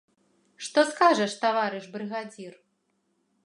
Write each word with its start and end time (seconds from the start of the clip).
Што 0.67 0.79
скажаш, 0.93 1.31
таварыш 1.45 1.85
брыгадзір? 1.97 2.53